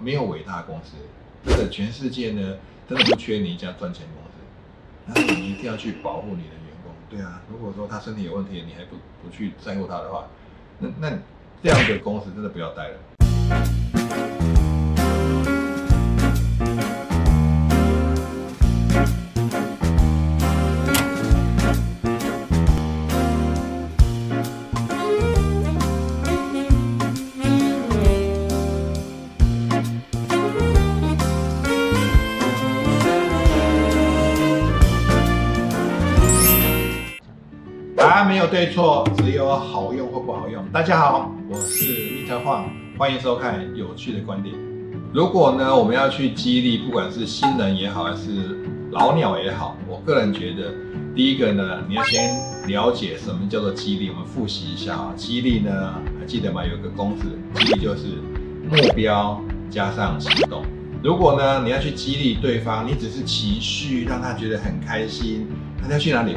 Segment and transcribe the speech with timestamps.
[0.00, 0.92] 没有伟大公司，
[1.44, 2.56] 这个全世界呢，
[2.88, 4.30] 真的不缺你一家赚钱公司。
[5.06, 6.92] 那你一定要去保护你的员工。
[7.10, 10.26] 对啊，如果说他身体有问题，你还不不去在乎他的话，
[10.78, 11.10] 那那
[11.62, 14.43] 这样的公司真的不要待了。
[38.14, 40.64] 答案没有对错，只有好用或不好用。
[40.72, 42.64] 大家好，我是密特晃，
[42.96, 44.54] 欢迎收看有趣的观点。
[45.12, 48.56] 如果呢，我们要去激励，不管是新人也好，还是
[48.92, 50.72] 老鸟也好，我个人觉得，
[51.12, 52.38] 第一个呢，你要先
[52.68, 54.10] 了解什么叫做激励。
[54.10, 56.62] 我们复习一下啊，激励呢，还记得吗？
[56.64, 57.24] 有个公式，
[57.54, 58.22] 激励就是
[58.70, 60.62] 目标加上行动。
[61.02, 65.48] 如果呢，你要去激励对方，你只是情绪让他觉得很开心，
[65.82, 66.36] 他要去哪里？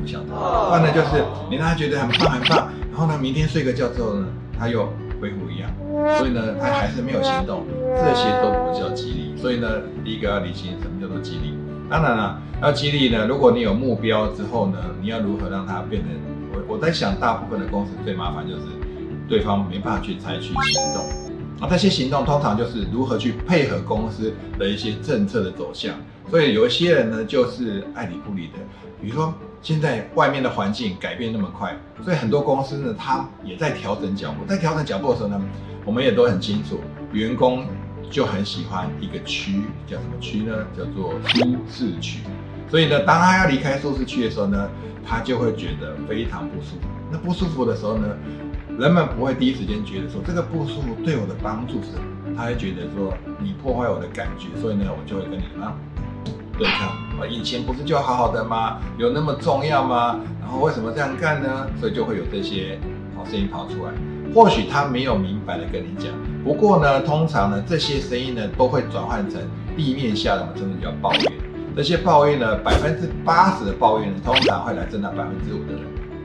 [0.00, 0.26] 不晓得。
[0.26, 4.26] 不然呢，就是你让他觉得很棒很棒，然后呢，明天睡个觉之后呢，
[4.58, 4.86] 他又
[5.20, 5.70] 恢复一样，
[6.18, 7.64] 所以呢，他还是没有行动，
[7.96, 9.36] 这些都不叫激励。
[9.36, 9.68] 所以呢，
[10.04, 11.54] 第一个要理清什么叫做激励。
[11.90, 16.08] 当然了，要激励呢，如果你有目标之后呢，你要如何让他变得？
[16.50, 18.62] 我我在想，大部分的公司最麻烦就是
[19.28, 21.04] 对方没办法去采取行动。
[21.60, 25.94] 啊，这些行动通常就是如何去配合公司的一些政策的走向。
[26.30, 28.54] 所以有一些人呢，就是爱理不理的。
[29.00, 34.44] 比如说，现在外面的环境改变那么快，所以很多公司呢，他也在调整脚步。
[34.44, 35.40] 在调整脚步的时候呢，
[35.84, 36.80] 我们也都很清楚，
[37.12, 37.64] 员工
[38.10, 40.66] 就很喜欢一个区，叫什么区呢？
[40.76, 42.20] 叫做舒适区。
[42.68, 44.68] 所以呢，当他要离开舒适区的时候呢，
[45.06, 46.88] 他就会觉得非常不舒服。
[47.10, 48.08] 那不舒服的时候呢，
[48.78, 55.72] 人们不会第一时间觉得说这个不舒服对我的帮助是什么，他会觉得说你破坏我的感觉，所以呢，我就会跟你啊
[56.58, 58.78] 对抗啊，以前不是就好好的吗？
[58.98, 60.20] 有那么重要吗？
[60.40, 61.66] 然后为什么这样干呢？
[61.78, 62.78] 所以就会有这些
[63.16, 63.92] 好声音跑出来。
[64.34, 66.12] 或许他没有明白的跟你讲，
[66.44, 69.40] 不过呢，通常呢，这些声音呢都会转换成
[69.76, 71.32] 地面下的，我们真的叫抱怨。
[71.76, 75.82] 这些抱怨呢，百分之八十的抱怨呢，通常会来自那百分之五的人。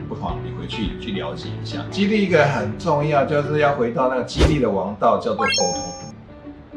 [0.09, 6.02] 不妨你回去去了解一下，激励一个很重要，就是要回到那个激励的王道，叫做沟通。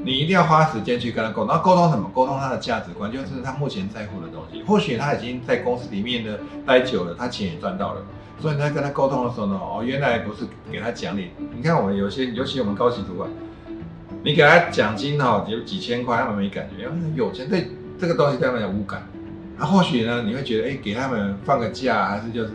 [0.06, 1.58] 你一定要花时间去跟他沟通。
[1.62, 2.08] 沟通什么？
[2.14, 4.62] 沟通他的价值观，就是他目前在乎的东西。
[4.62, 8.02] 或许他已经在公司里面呢待久了，他钱也赚到了，
[8.40, 11.32] 所以你在跟他沟通的时候呢，哦，原来不是给他奖励。
[11.56, 13.28] 你看我们有些，尤其我们高级主管，
[14.22, 19.08] 你给他奖金哈，有几千块，他们没感觉，因为有钱对这个东西他们有无感。
[19.58, 22.50] 那或许呢，你会觉得，哎，给他们放个假，还是就是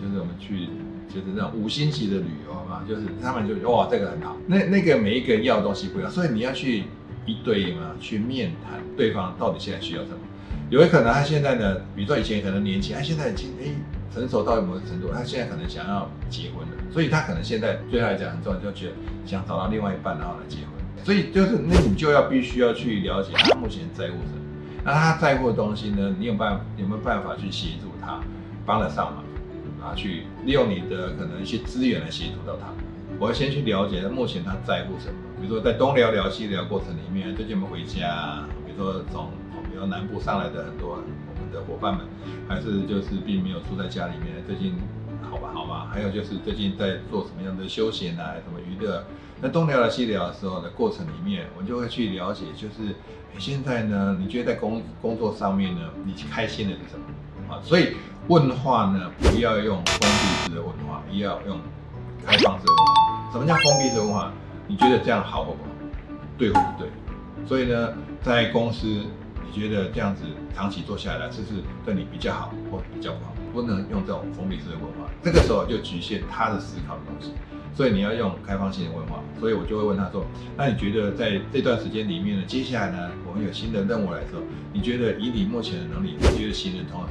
[0.00, 0.68] 就是我们去
[1.14, 4.36] 就是那种五星级的旅游嘛，就是他们就哇，这个很好。
[4.46, 6.84] 那那个每一个人要的东西不一样，所以你要去
[7.26, 10.18] 一对嘛，去面谈对方到底现在需要什么。
[10.70, 13.66] 有可能他现在呢，比如说以前可能年轻，他现在已经哎
[14.14, 18.92] 成熟到某个程度，他现在可能想要结婚了，所以他可能现在对他来讲很重要，就觉得
[19.26, 20.68] 想找到另外一半然后来结婚。
[21.04, 24.40] 所以就是那你就要必须要去了解他目前在乎什么。
[24.84, 26.14] 那他在乎的东西呢？
[26.18, 28.20] 你有办有没有办法去协助他，
[28.64, 29.22] 帮得上忙
[29.82, 29.94] 啊？
[29.94, 32.68] 去利用你的可能一些资源来协助到他。
[33.18, 35.14] 我要先去了解他目前他在乎什么。
[35.40, 38.44] 比如说在东聊聊西聊过程里面，最近有没有回家？
[38.64, 39.30] 比如说从
[39.70, 42.06] 比如南部上来的很多我们的伙伴们，
[42.48, 44.74] 还是就是并没有住在家里面，最近
[45.20, 45.88] 好吧好吧？
[45.92, 48.34] 还有就是最近在做什么样的休闲啊？
[48.44, 49.04] 什么娱乐？
[49.40, 52.94] 那东聊聊西聊的时候的过程里面，我就会去了解，就是
[53.38, 57.04] 现在呢，你觉得在工工作上面呢，你开心的是什么
[57.62, 57.96] 所以
[58.28, 61.58] 问话呢，不要用封闭式的问话，也要用
[62.24, 63.32] 开放式的问话。
[63.32, 64.32] 什么叫封闭式问话？
[64.68, 65.68] 你觉得这样好或不好？
[66.38, 66.88] 对或不对？
[67.46, 67.88] 所以呢，
[68.22, 70.22] 在公司，你觉得这样子
[70.54, 73.32] 长期做下来，是不是对你比较好或比较不好？
[73.52, 77.34] 不能用这种封闭式的问话，这个时候就局限他的思考的东西。
[77.74, 80.24] 所以你要用开放性的问话，所以我就会问他说
[80.56, 82.44] ：“那你觉得在这段时间里面呢？
[82.46, 87.08] 接下来呢，我们有新的任务来的时候，你觉得以你目前的能力，你觉得新人通常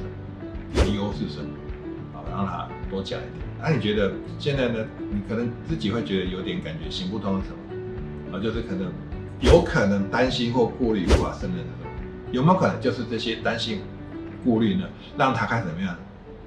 [0.84, 1.50] 理由是什么？
[2.12, 3.44] 好，让他多讲一点。
[3.60, 4.84] 那你觉得现在呢？
[5.10, 8.36] 你可能自己会觉得有点感觉行不通是什么？
[8.36, 8.90] 啊，就是可能
[9.40, 13.80] 有可能担心或顾虑无法胜任的时候，有没有可能就是这些担心、
[14.44, 14.86] 顾虑呢，
[15.16, 15.96] 让他开始怎么样？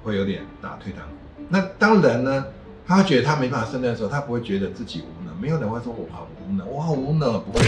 [0.04, 1.44] 会有点打退堂鼓。
[1.50, 2.46] 那当然呢？
[2.88, 5.36] 他觉得他没办法胜任的时候，他不会觉得自己无能。
[5.42, 7.66] 没有人会说我好无能，我好无能，不会。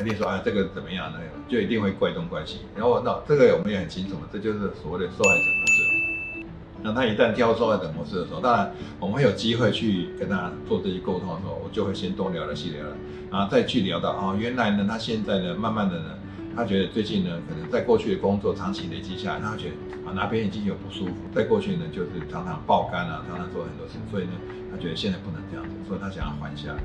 [0.00, 1.12] 肯定说啊，这个怎么样？
[1.12, 2.60] 那个就一定会怪东怪西。
[2.74, 6.46] 然后那这个我们也很清楚嘛，这就是所谓的受害者模式。
[6.82, 12.96] 那他一旦跳受害者模式的时候，当然我们会有机会去跟他做这些沟通的时候，我就会先多聊了细聊了，
[13.30, 16.16] 然后再去聊到哦，原来呢，他现在呢，慢慢的呢，
[16.54, 24.32] 他觉得最近呢，可能在过去的工作长期累积下来，他觉得啊哪边已经有不舒服，在过去呢就是常常爆肝啊，常常做很多事，所以呢，
[24.70, 26.80] 他觉得现在不能这样子，所以他想要缓下来，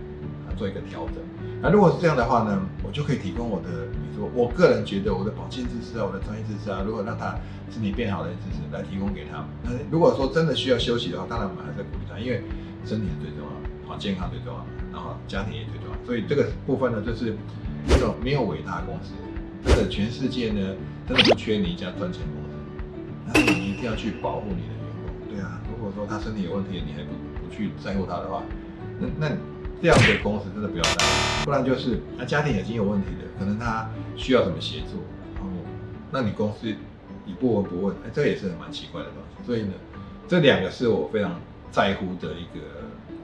[0.56, 1.16] 做一个调整。
[1.62, 7.36] 那如果是这样的话呢，我就可以提供我的，比如说我个人觉得我的保健知识啊，我的专业知识啊，如果让他
[7.72, 9.44] 身体变好的知识来提供给他。
[9.64, 12.44] 那如果说真的需要休息的话，当然我们还是鼓励他，因为
[12.86, 14.62] 身体最重要，啊健康最重要，
[14.94, 15.98] 然后家庭也最重要。
[16.06, 17.36] 所以这个部分呢，就是
[17.88, 19.14] 这种没有伟大的公司，
[19.66, 20.76] 真的全世界呢，
[21.08, 22.52] 真的不缺你一家赚钱公司，
[23.34, 25.30] 那你一定要去保护你的员工。
[25.30, 27.12] 对啊，如果说他身体有问题，你还不
[27.44, 28.44] 不去在乎他的话，
[29.00, 29.36] 那那。
[29.82, 35.04] 这样的公司真的不要来，不然就是他家庭已经有问题的，可能他需要什么协助，
[35.36, 35.50] 然后
[36.10, 36.74] 那你公司
[37.26, 39.46] 你不闻不问，哎，这也是蛮奇怪的东西。
[39.46, 39.74] 所以呢，
[40.28, 41.40] 这两个是我非常
[41.72, 42.62] 在乎的一个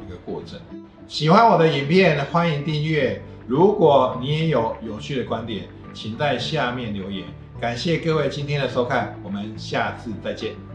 [0.06, 0.60] 一个过程。
[1.08, 3.24] 喜欢我的影片，欢迎订阅。
[3.48, 7.26] 如果你也有有趣的观点，请在下面留言。
[7.60, 10.71] 感谢各位今天的收看，我们下次再见。